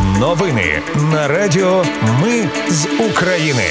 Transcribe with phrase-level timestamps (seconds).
[0.00, 1.84] Новини на Радіо
[2.22, 3.62] Ми з України.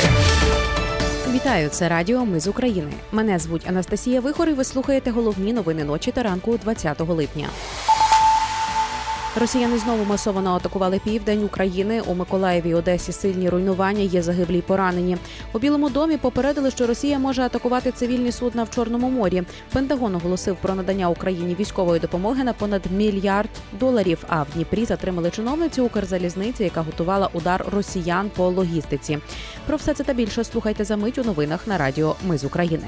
[1.33, 2.91] Вітаю, це Радіо Ми з України.
[3.11, 7.47] Мене звуть Анастасія Вихор і Ви слухаєте головні новини ночі та ранку 20 липня.
[9.35, 12.01] Росіяни знову масово атакували південь України.
[12.01, 14.01] У Миколаєві Одесі сильні руйнування.
[14.01, 15.17] Є загиблі й поранені.
[15.53, 19.43] У Білому домі попередили, що Росія може атакувати цивільні судна в Чорному морі.
[19.73, 23.49] Пентагон оголосив про надання Україні військової допомоги на понад мільярд
[23.79, 24.23] доларів.
[24.27, 29.19] А в Дніпрі затримали чиновницю Укрзалізниці, яка готувала удар росіян по логістиці.
[29.67, 32.87] Про все це та більше слухайте за мить у новинах на Радіо Ми з України.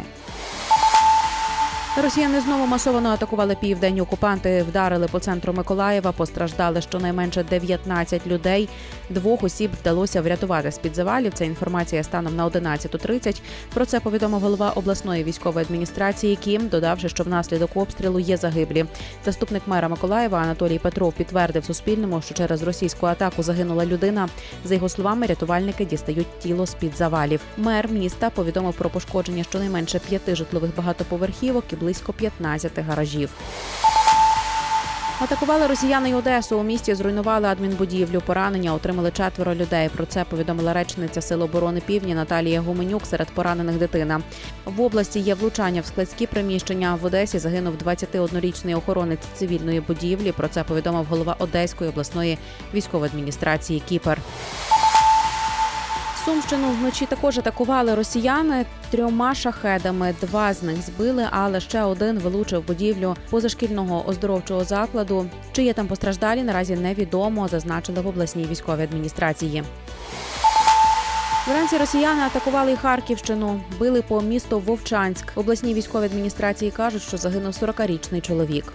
[1.97, 3.99] Росіяни знову масово атакували південь.
[3.99, 6.11] Окупанти вдарили по центру Миколаєва.
[6.11, 8.69] Постраждали щонайменше 19 людей.
[9.09, 11.33] Двох осіб вдалося врятувати з під завалів.
[11.33, 13.41] Це інформація станом на 11.30.
[13.73, 16.35] Про це повідомив голова обласної військової адміністрації.
[16.35, 18.85] Кім додавши, що внаслідок обстрілу є загиблі.
[19.25, 24.29] Заступник мера Миколаєва Анатолій Петров підтвердив Суспільному, що через російську атаку загинула людина.
[24.65, 27.41] За його словами, рятувальники дістають тіло з під завалів.
[27.57, 33.29] Мер міста повідомив про пошкодження щонайменше п'яти житлових багатоповерхівок і близько 15 гаражів.
[35.21, 36.59] Атакували росіяни й Одесу.
[36.59, 38.21] У місті зруйнували адмінбудівлю.
[38.25, 39.89] Поранення отримали четверо людей.
[39.89, 44.21] Про це повідомила речниця Сил оборони Півдні Наталія Гуменюк серед поранених дитина.
[44.65, 46.95] В області є влучання в складські приміщення.
[47.01, 50.31] В Одесі загинув 21-річний охоронець цивільної будівлі.
[50.31, 52.37] Про це повідомив голова Одеської обласної
[52.73, 54.17] військової адміністрації Кіпер.
[56.25, 60.15] Сумщину вночі також атакували росіяни трьома шахедами.
[60.21, 65.25] Два з них збили, але ще один вилучив будівлю позашкільного оздоровчого закладу.
[65.51, 69.63] Чи є там постраждалі, наразі невідомо, зазначили в обласній військовій адміністрації.
[71.47, 75.25] Вранці росіяни атакували і Харківщину, били по місту Вовчанськ.
[75.35, 78.73] Обласній військовій адміністрації кажуть, що загинув 40-річний чоловік.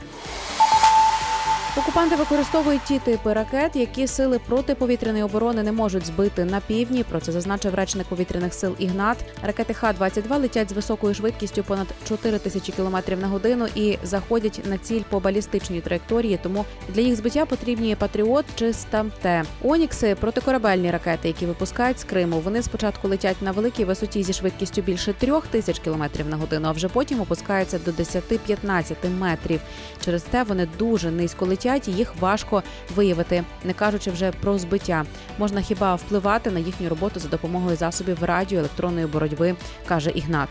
[1.78, 7.04] Окупанти використовують ті типи ракет, які сили протиповітряної оборони не можуть збити на півдні.
[7.04, 9.18] Про це зазначив речник повітряних сил Ігнат.
[9.42, 14.78] Ракети Х-22 летять з високою швидкістю понад 4 тисячі кілометрів на годину і заходять на
[14.78, 16.38] ціль по балістичній траєкторії.
[16.42, 19.44] Тому для їх збиття потрібні Патріот чи Стамте.
[19.62, 22.40] Онікси протикорабельні ракети, які випускають з Криму.
[22.40, 26.72] Вони спочатку летять на великій висоті зі швидкістю більше трьох тисяч кілометрів на годину, а
[26.72, 29.60] вже потім опускаються до 10-15 метрів.
[30.04, 32.62] Через це вони дуже низько летять і їх важко
[32.94, 35.04] виявити, не кажучи вже про збиття.
[35.38, 39.56] Можна хіба впливати на їхню роботу за допомогою засобів радіоелектронної боротьби,
[39.86, 40.48] каже Ігнат.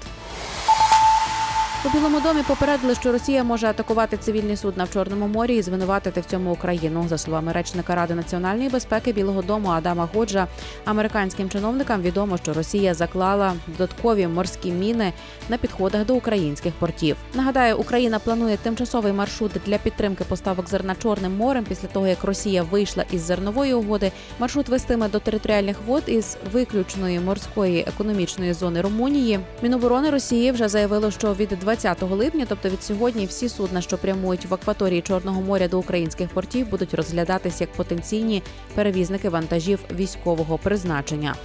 [1.87, 6.21] У Білому домі попередили, що Росія може атакувати цивільні судна в Чорному морі і звинуватити
[6.21, 7.05] в цьому Україну.
[7.09, 10.47] За словами речника Ради національної безпеки Білого Дому Адама Годжа,
[10.85, 15.13] американським чиновникам відомо, що Росія заклала додаткові морські міни
[15.49, 17.17] на підходах до українських портів.
[17.33, 22.63] Нагадаю, Україна планує тимчасовий маршрут для підтримки поставок зерна Чорним морем після того, як Росія
[22.63, 24.11] вийшла із зернової угоди.
[24.39, 29.39] Маршрут вестиме до територіальних вод із виключної морської економічної зони Румунії.
[29.61, 31.76] Міноборони Росії вже заявило, що від 20
[32.15, 36.69] липня, тобто від сьогодні, всі судна, що прямують в акваторії Чорного моря до українських портів,
[36.69, 38.43] будуть розглядатись як потенційні
[38.75, 41.35] перевізники вантажів військового призначення.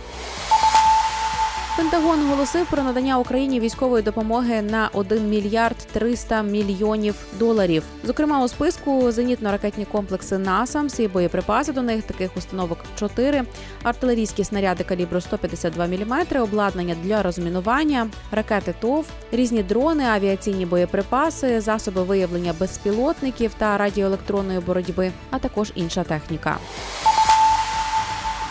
[1.77, 7.85] Пентагон оголосив про надання Україні військової допомоги на 1 мільярд 300 мільйонів доларів.
[8.05, 13.45] Зокрема, у списку зенітно-ракетні комплекси НАСАМС і боєприпаси до них таких установок 4,
[13.83, 22.03] артилерійські снаряди калібру 152 мм, обладнання для розмінування, ракети ТОВ, різні дрони, авіаційні боєприпаси, засоби
[22.03, 26.59] виявлення безпілотників та радіоелектронної боротьби, а також інша техніка.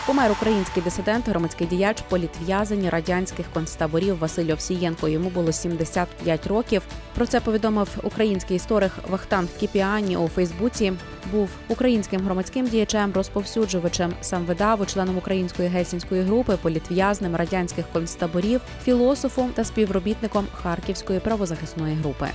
[0.06, 5.08] Помер український дисидент, громадський діяч, політв'язень радянських концтаборів Василь Овсієнко.
[5.08, 6.82] Йому було 75 років.
[7.14, 10.92] Про це повідомив український історик Вахтанг Кіпіані у Фейсбуці.
[11.32, 19.50] Був українським громадським діячем, розповсюджувачем, сам видаву, членом української гельсінської групи, політв'язним радянських концтаборів, філософом
[19.54, 22.28] та співробітником Харківської правозахисної групи.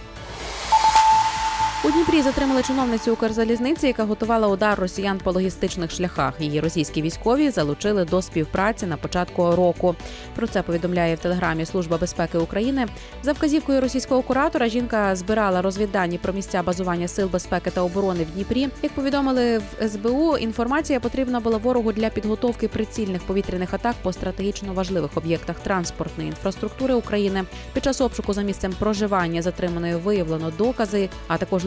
[1.84, 6.34] У Дніпрі затримали чиновницю Укрзалізниці, яка готувала удар росіян по логістичних шляхах.
[6.40, 9.96] Її російські військові залучили до співпраці на початку року.
[10.36, 12.88] Про це повідомляє в телеграмі Служба безпеки України.
[13.24, 18.34] За вказівкою російського куратора жінка збирала розвіддані про місця базування сил безпеки та оборони в
[18.34, 18.70] Дніпрі.
[18.82, 24.74] Як повідомили в СБУ, інформація потрібна була ворогу для підготовки прицільних повітряних атак по стратегічно
[24.74, 27.44] важливих об'єктах транспортної інфраструктури України.
[27.74, 31.67] Під час обшуку за місцем проживання затриманої виявлено докази, а також